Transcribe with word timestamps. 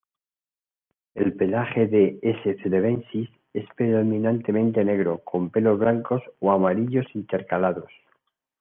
El 1.13 1.33
pelaje 1.35 1.85
de 1.85 2.17
"S. 2.23 2.57
celebensis" 2.63 3.29
es 3.53 3.65
predominantemente 3.75 4.83
negro 4.83 5.19
con 5.19 5.51
pelos 5.51 5.77
blancos 5.77 6.23
o 6.39 6.49
amarillos 6.51 7.05
intercalados. 7.13 7.91